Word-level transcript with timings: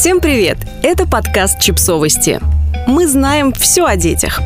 Всем 0.00 0.22
привет! 0.22 0.56
Это 0.82 1.06
подкаст 1.06 1.60
«Чипсовости». 1.60 2.40
Мы 2.86 3.06
знаем 3.06 3.52
все 3.52 3.84
о 3.84 3.96
детях. 3.96 4.40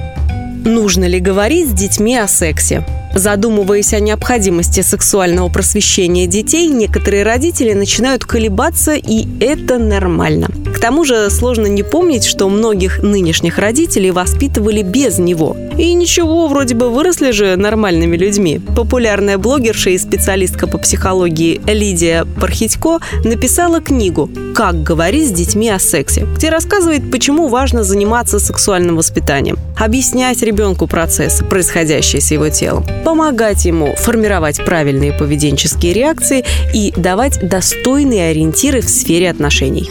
Нужно 0.64 1.04
ли 1.04 1.20
говорить 1.20 1.70
с 1.70 1.72
детьми 1.72 2.16
о 2.16 2.26
сексе? 2.26 2.84
Задумываясь 3.14 3.92
о 3.92 4.00
необходимости 4.00 4.80
сексуального 4.80 5.48
просвещения 5.48 6.26
детей, 6.26 6.68
некоторые 6.68 7.22
родители 7.22 7.72
начинают 7.72 8.24
колебаться, 8.24 8.94
и 8.94 9.26
это 9.40 9.78
нормально. 9.78 10.48
К 10.74 10.80
тому 10.80 11.04
же 11.04 11.30
сложно 11.30 11.66
не 11.66 11.82
помнить, 11.82 12.24
что 12.24 12.48
многих 12.48 13.02
нынешних 13.02 13.58
родителей 13.58 14.10
воспитывали 14.10 14.82
без 14.82 15.18
него. 15.18 15.56
И 15.78 15.92
ничего, 15.94 16.48
вроде 16.48 16.74
бы 16.74 16.90
выросли 16.90 17.30
же 17.30 17.56
нормальными 17.56 18.16
людьми. 18.16 18.60
Популярная 18.76 19.38
блогерша 19.38 19.90
и 19.90 19.98
специалистка 19.98 20.66
по 20.66 20.78
психологии 20.78 21.60
Лидия 21.66 22.26
Пархитько 22.40 22.98
написала 23.24 23.80
книгу 23.80 24.30
«Как 24.54 24.82
говорить 24.82 25.28
с 25.28 25.32
детьми 25.32 25.70
о 25.70 25.78
сексе», 25.78 26.26
где 26.36 26.50
рассказывает, 26.50 27.10
почему 27.10 27.48
важно 27.48 27.82
заниматься 27.82 28.38
сексуальным 28.38 28.96
воспитанием, 28.96 29.56
объяснять 29.78 30.42
ребенку 30.42 30.86
процессы, 30.86 31.44
происходящие 31.44 32.20
с 32.20 32.30
его 32.30 32.48
телом, 32.48 32.84
помогать 33.04 33.64
ему 33.64 33.94
формировать 33.96 34.64
правильные 34.64 35.12
поведенческие 35.12 35.92
реакции 35.92 36.44
и 36.72 36.92
давать 36.96 37.46
достойные 37.46 38.30
ориентиры 38.30 38.80
в 38.80 38.88
сфере 38.88 39.30
отношений. 39.30 39.90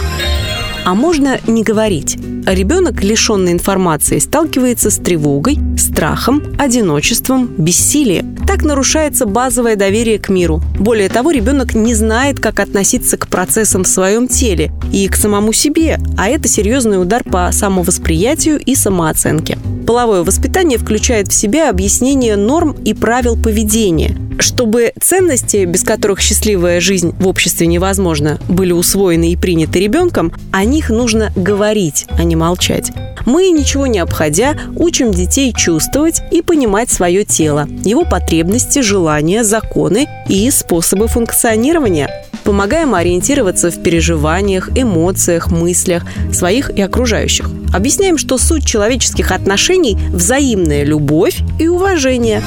А 0.85 0.95
можно 0.95 1.39
не 1.47 1.63
говорить. 1.63 2.17
Ребенок, 2.45 3.01
лишенный 3.03 3.53
информации, 3.53 4.19
сталкивается 4.19 4.89
с 4.89 4.97
тревогой, 4.97 5.57
страхом, 5.77 6.43
одиночеством, 6.59 7.47
бессилием. 7.57 8.35
Так 8.45 8.63
нарушается 8.63 9.25
базовое 9.25 9.77
доверие 9.77 10.19
к 10.19 10.27
миру. 10.27 10.61
Более 10.77 11.07
того, 11.07 11.31
ребенок 11.31 11.73
не 11.73 11.95
знает, 11.95 12.41
как 12.41 12.59
относиться 12.59 13.17
к 13.17 13.27
процессам 13.27 13.83
в 13.83 13.87
своем 13.87 14.27
теле 14.27 14.73
и 14.91 15.07
к 15.07 15.15
самому 15.15 15.53
себе, 15.53 15.99
а 16.17 16.27
это 16.27 16.49
серьезный 16.49 17.01
удар 17.01 17.23
по 17.23 17.49
самовосприятию 17.53 18.59
и 18.59 18.75
самооценке. 18.75 19.57
Половое 19.87 20.23
воспитание 20.23 20.77
включает 20.77 21.29
в 21.29 21.33
себя 21.33 21.69
объяснение 21.69 22.35
норм 22.35 22.75
и 22.83 22.93
правил 22.93 23.41
поведения, 23.41 24.17
чтобы 24.39 24.93
ценности, 24.99 25.65
без 25.65 25.83
которых 25.83 26.21
счастливая 26.21 26.79
жизнь 26.79 27.13
в 27.19 27.27
обществе 27.27 27.67
невозможна, 27.67 28.39
были 28.47 28.71
усвоены 28.71 29.31
и 29.31 29.35
приняты 29.35 29.79
ребенком, 29.79 30.33
о 30.51 30.63
них 30.65 30.89
нужно 30.89 31.31
говорить, 31.35 32.05
а 32.17 32.23
не 32.23 32.35
молчать. 32.35 32.91
Мы, 33.25 33.49
ничего 33.49 33.87
не 33.87 33.99
обходя, 33.99 34.55
учим 34.75 35.11
детей 35.11 35.53
чувствовать 35.53 36.21
и 36.31 36.41
понимать 36.41 36.91
свое 36.91 37.23
тело, 37.23 37.67
его 37.83 38.03
потребности, 38.03 38.79
желания, 38.79 39.43
законы 39.43 40.07
и 40.27 40.49
способы 40.51 41.07
функционирования. 41.07 42.09
Помогаем 42.43 42.93
ориентироваться 42.93 43.71
в 43.71 43.81
переживаниях, 43.81 44.69
эмоциях, 44.75 45.49
мыслях 45.49 46.03
своих 46.33 46.69
и 46.69 46.81
окружающих. 46.81 47.49
Объясняем, 47.73 48.17
что 48.17 48.37
суть 48.37 48.65
человеческих 48.65 49.31
отношений– 49.31 49.97
взаимная 50.11 50.83
любовь 50.83 51.39
и 51.59 51.67
уважение. 51.67 52.43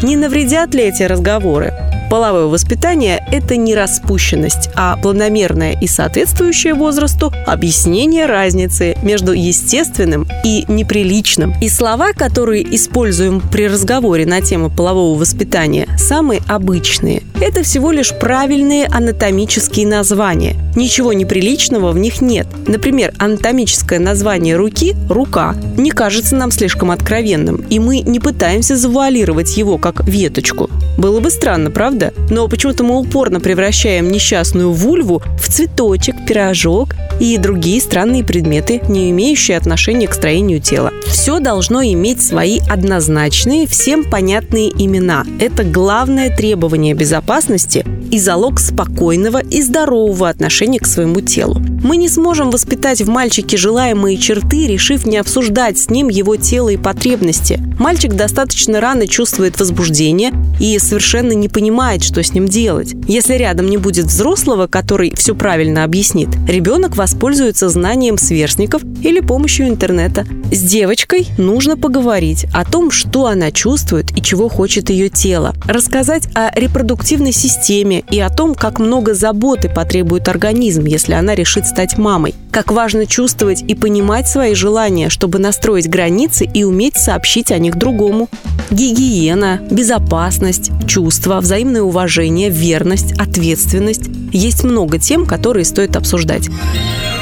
Не 0.00 0.16
навредят 0.16 0.74
ли 0.74 0.84
эти 0.84 1.02
разговоры? 1.02 1.74
Половое 2.08 2.46
воспитание– 2.46 3.22
это 3.32 3.56
не 3.56 3.74
распущенность, 3.74 4.70
а 4.76 4.96
планомерное 4.96 5.76
и 5.78 5.86
соответствующее 5.88 6.72
возрасту 6.72 7.32
объяснение 7.46 8.26
разницы 8.26 8.96
между 9.02 9.32
естественным 9.32 10.26
и 10.44 10.64
неприличным. 10.68 11.52
И 11.60 11.68
слова, 11.68 12.12
которые 12.12 12.62
используем 12.74 13.40
при 13.40 13.68
разговоре 13.68 14.24
на 14.24 14.40
тему 14.40 14.70
полового 14.70 15.18
воспитания, 15.18 15.86
самые 15.98 16.40
обычные. 16.46 17.24
Это 17.40 17.62
всего 17.62 17.92
лишь 17.92 18.12
правильные 18.18 18.86
анатомические 18.86 19.86
названия. 19.86 20.56
Ничего 20.74 21.12
неприличного 21.12 21.92
в 21.92 21.98
них 21.98 22.20
нет. 22.20 22.48
Например, 22.66 23.14
анатомическое 23.16 24.00
название 24.00 24.56
руки– 24.56 24.96
рука– 25.08 25.54
не 25.76 25.92
кажется 25.92 26.34
нам 26.34 26.50
слишком 26.50 26.90
откровенным, 26.90 27.64
и 27.70 27.78
мы 27.78 28.00
не 28.00 28.18
пытаемся 28.18 28.76
завуалировать 28.76 29.56
его 29.56 29.78
как 29.78 30.04
веточку. 30.04 30.68
Было 30.98 31.20
бы 31.20 31.30
странно, 31.30 31.70
правда? 31.70 32.12
Но 32.28 32.48
почему-то 32.48 32.82
мы 32.82 32.98
упорно 32.98 33.38
превращаем 33.38 34.10
несчастную 34.10 34.72
вульву 34.72 35.22
в 35.40 35.48
цветочек, 35.48 36.16
пирожок 36.26 36.96
и 37.20 37.36
другие 37.38 37.80
странные 37.80 38.24
предметы, 38.24 38.80
не 38.88 39.10
имеющие 39.10 39.56
отношения 39.56 40.08
к 40.08 40.14
строению 40.14 40.60
тела. 40.60 40.92
Все 41.06 41.40
должно 41.40 41.82
иметь 41.82 42.22
свои 42.22 42.58
однозначные, 42.68 43.66
всем 43.66 44.04
понятные 44.04 44.70
имена. 44.70 45.24
Это 45.40 45.64
главное 45.64 46.34
требование 46.34 46.94
безопасности 46.94 47.84
и 48.10 48.18
залог 48.18 48.58
спокойного 48.58 49.38
и 49.38 49.60
здорового 49.62 50.28
отношения 50.28 50.78
к 50.78 50.86
своему 50.86 51.20
телу. 51.20 51.60
Мы 51.82 51.96
не 51.96 52.08
сможем 52.08 52.50
воспитать 52.50 53.02
в 53.02 53.08
мальчике 53.08 53.56
желаемые 53.56 54.16
черты, 54.16 54.66
решив 54.66 55.06
не 55.06 55.18
обсуждать 55.18 55.78
с 55.78 55.90
ним 55.90 56.08
его 56.08 56.36
тело 56.36 56.70
и 56.70 56.76
потребности. 56.76 57.60
Мальчик 57.78 58.14
достаточно 58.14 58.80
рано 58.80 59.06
чувствует 59.06 59.58
возбуждение 59.60 60.32
и 60.58 60.78
совершенно 60.78 61.32
не 61.32 61.48
понимает, 61.48 62.02
что 62.02 62.22
с 62.22 62.32
ним 62.32 62.48
делать. 62.48 62.94
Если 63.06 63.34
рядом 63.34 63.68
не 63.68 63.76
будет 63.76 64.06
взрослого, 64.06 64.66
который 64.66 65.14
все 65.14 65.34
правильно 65.34 65.84
объяснит, 65.84 66.30
ребенок 66.48 66.96
воспользуется 66.96 67.68
знанием 67.68 68.18
сверстников 68.18 68.82
или 69.02 69.20
помощью 69.20 69.68
интернета. 69.68 70.26
С 70.50 70.62
девочкой 70.62 71.28
нужно 71.36 71.76
поговорить 71.76 72.46
о 72.54 72.64
том, 72.64 72.90
что 72.90 73.26
она 73.26 73.50
чувствует 73.50 74.16
и 74.16 74.22
чего 74.22 74.48
хочет 74.48 74.88
ее 74.88 75.10
тело. 75.10 75.54
Рассказать 75.66 76.26
о 76.34 76.50
репродуктивной 76.58 77.32
системе 77.32 78.02
и 78.10 78.18
о 78.18 78.30
том, 78.30 78.54
как 78.54 78.78
много 78.78 79.12
заботы 79.12 79.68
потребует 79.68 80.26
организм, 80.26 80.86
если 80.86 81.12
она 81.12 81.34
решит 81.34 81.66
стать 81.66 81.98
мамой. 81.98 82.34
Как 82.50 82.72
важно 82.72 83.04
чувствовать 83.04 83.60
и 83.60 83.74
понимать 83.74 84.26
свои 84.26 84.54
желания, 84.54 85.10
чтобы 85.10 85.38
настроить 85.38 85.88
границы 85.88 86.46
и 86.46 86.64
уметь 86.64 86.96
сообщить 86.96 87.52
о 87.52 87.58
них 87.58 87.76
другому. 87.76 88.30
Гигиена, 88.70 89.60
безопасность, 89.70 90.70
чувства, 90.86 91.40
взаимное 91.40 91.82
уважение, 91.82 92.48
верность, 92.48 93.12
ответственность. 93.18 94.08
Есть 94.32 94.64
много 94.64 94.98
тем, 94.98 95.26
которые 95.26 95.66
стоит 95.66 95.94
обсуждать. 95.94 96.48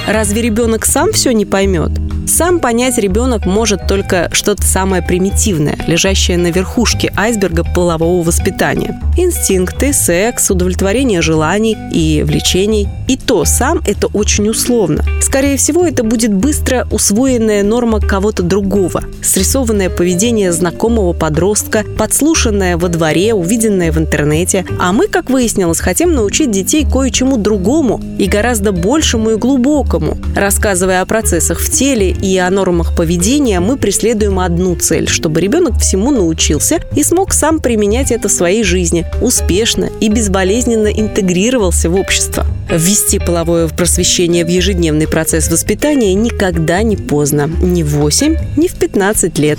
Разве 0.07 0.43
ребенок 0.43 0.87
сам 0.87 1.11
все 1.11 1.33
не 1.33 1.45
поймет? 1.45 1.91
Сам 2.27 2.59
понять 2.59 2.99
ребенок 2.99 3.47
может 3.47 3.87
только 3.87 4.29
что-то 4.33 4.65
самое 4.65 5.01
примитивное, 5.01 5.79
лежащее 5.87 6.37
на 6.37 6.51
верхушке 6.51 7.13
айсберга 7.17 7.63
полового 7.63 8.25
воспитания. 8.25 9.01
Инстинкты, 9.17 9.93
секс, 9.93 10.51
удовлетворение 10.51 11.23
желаний 11.23 11.77
и 11.93 12.25
влечений. 12.25 12.89
И 13.07 13.17
то 13.17 13.45
сам 13.45 13.81
это 13.87 14.09
очень 14.09 14.49
условно. 14.49 15.05
Скорее 15.23 15.57
всего, 15.57 15.87
это 15.87 16.03
будет 16.03 16.35
быстро 16.35 16.87
усвоенная 16.91 17.63
норма 17.63 18.01
кого-то 18.01 18.43
другого, 18.43 19.05
срисованное 19.23 19.89
поведение 19.89 20.53
знакомого 20.53 21.13
подростка, 21.13 21.85
подслушанное 21.97 22.77
во 22.77 22.89
дворе, 22.89 23.35
увиденное 23.35 23.93
в 23.93 23.99
интернете. 23.99 24.67
А 24.81 24.93
мы, 24.93 25.07
как 25.07 25.31
выяснилось, 25.31 25.81
хотим 25.81 26.13
научить 26.13 26.51
детей 26.51 26.85
кое-чему 26.85 27.37
другому 27.37 28.01
и 28.19 28.27
гораздо 28.27 28.73
большему 28.73 29.31
и 29.31 29.37
глубокому. 29.37 30.19
Рассказывая 30.35 31.03
о 31.03 31.07
процессах 31.07 31.61
в 31.61 31.71
теле 31.71 32.16
и 32.23 32.37
о 32.39 32.51
нормах 32.51 32.95
поведения, 32.97 33.61
мы 33.61 33.77
преследуем 33.77 34.39
одну 34.39 34.75
цель, 34.77 35.09
чтобы 35.09 35.41
ребенок 35.41 35.79
всему 35.79 36.11
научился 36.11 36.81
и 36.95 37.03
смог 37.03 37.33
сам 37.33 37.61
применять 37.61 38.11
это 38.11 38.29
в 38.29 38.33
своей 38.33 38.63
жизни, 38.63 39.07
успешно 39.21 39.91
и 40.01 40.09
безболезненно 40.09 40.89
интегрировался 40.89 41.91
в 41.91 41.97
общество. 41.97 42.47
Ввести 42.71 43.19
половое 43.19 43.69
просвещение 43.69 44.45
в 44.45 44.49
ежедневный 44.49 45.07
процесс 45.07 45.51
воспитания 45.51 46.15
никогда 46.15 46.83
не 46.83 46.97
поздно. 46.97 47.51
Ни 47.63 47.83
в 47.83 47.97
8, 47.97 48.37
ни 48.57 48.69
в 48.69 48.75
15 48.75 49.39
лет. 49.39 49.59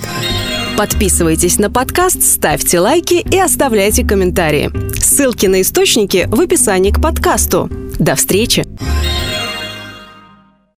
Подписывайтесь 0.76 1.58
на 1.58 1.70
подкаст, 1.70 2.22
ставьте 2.22 2.78
лайки 2.78 3.14
и 3.14 3.38
оставляйте 3.38 4.04
комментарии. 4.04 4.70
Ссылки 5.00 5.46
на 5.46 5.62
источники 5.62 6.26
в 6.28 6.40
описании 6.40 6.92
к 6.92 7.02
подкасту. 7.02 7.68
До 7.98 8.14
встречи! 8.14 8.64